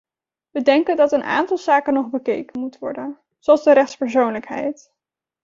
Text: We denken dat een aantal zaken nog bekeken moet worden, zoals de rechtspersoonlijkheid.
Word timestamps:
We 0.55 0.61
denken 0.61 0.95
dat 0.95 1.11
een 1.11 1.23
aantal 1.23 1.57
zaken 1.57 1.93
nog 1.93 2.09
bekeken 2.09 2.59
moet 2.59 2.79
worden, 2.79 3.17
zoals 3.39 3.63
de 3.63 3.73
rechtspersoonlijkheid. 3.73 4.91